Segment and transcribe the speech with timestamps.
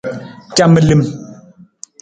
[0.57, 1.03] Camilim.